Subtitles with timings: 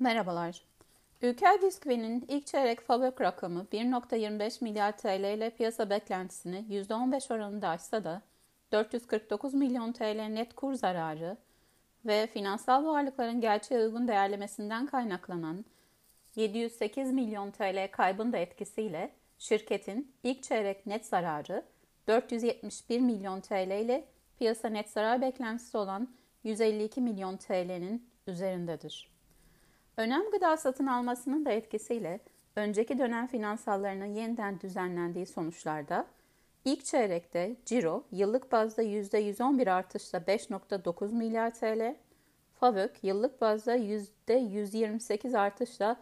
[0.00, 0.62] Merhabalar.
[1.22, 8.04] Ülker Bisküvi'nin ilk çeyrek fabrik rakamı 1.25 milyar TL ile piyasa beklentisini %15 oranında aşsa
[8.04, 8.22] da
[8.72, 11.36] 449 milyon TL net kur zararı
[12.06, 15.64] ve finansal varlıkların gerçeğe uygun değerlemesinden kaynaklanan
[16.36, 21.62] 708 milyon TL kaybın da etkisiyle şirketin ilk çeyrek net zararı
[22.08, 24.04] 471 milyon TL ile
[24.38, 26.08] piyasa net zarar beklentisi olan
[26.44, 29.17] 152 milyon TL'nin üzerindedir.
[29.98, 32.20] Önem gıda satın almasının da etkisiyle
[32.56, 36.06] önceki dönem finansallarının yeniden düzenlendiği sonuçlarda
[36.64, 41.96] ilk çeyrekte ciro yıllık bazda %111 artışla 5.9 milyar TL,
[42.60, 45.96] FAVÖK yıllık bazda %128 artışla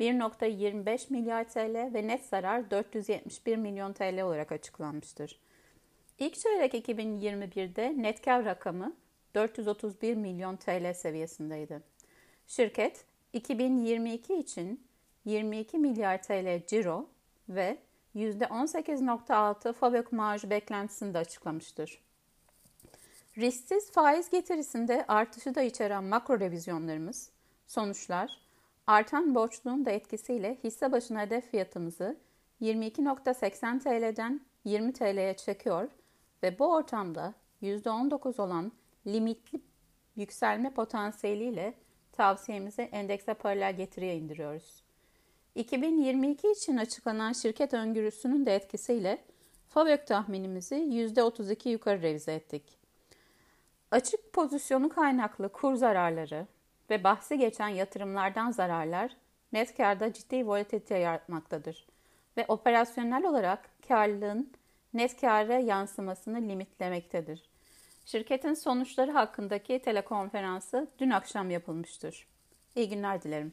[0.00, 5.40] 1.25 milyar TL ve net zarar 471 milyon TL olarak açıklanmıştır.
[6.18, 8.96] İlk çeyrek 2021'de net kar rakamı
[9.34, 11.82] 431 milyon TL seviyesindeydi.
[12.46, 13.04] Şirket
[13.36, 14.86] 2022 için
[15.24, 17.08] 22 milyar TL ciro
[17.48, 17.78] ve
[18.14, 22.00] %18.6 fabrik marj beklentisini de açıklamıştır.
[23.38, 27.30] Risksiz faiz getirisinde artışı da içeren makro revizyonlarımız,
[27.66, 28.40] sonuçlar,
[28.86, 32.16] artan borçluğun da etkisiyle hisse başına hedef fiyatımızı
[32.62, 35.88] 22.80 TL'den 20 TL'ye çekiyor
[36.42, 38.72] ve bu ortamda %19 olan
[39.06, 39.60] limitli
[40.16, 41.74] yükselme potansiyeliyle
[42.16, 44.82] tavsiyemizi endekse paralel getiriye indiriyoruz.
[45.54, 49.18] 2022 için açıklanan şirket öngörüsünün de etkisiyle
[49.68, 52.62] FAVÖK tahminimizi %32 yukarı revize ettik.
[53.90, 56.46] Açık pozisyonu kaynaklı kur zararları
[56.90, 59.16] ve bahsi geçen yatırımlardan zararlar
[59.52, 61.86] net karda ciddi volatilite yaratmaktadır
[62.36, 64.52] ve operasyonel olarak karlılığın
[64.94, 67.42] net kâra yansımasını limitlemektedir.
[68.06, 72.26] Şirketin sonuçları hakkındaki telekonferansı dün akşam yapılmıştır.
[72.76, 73.52] İyi günler dilerim.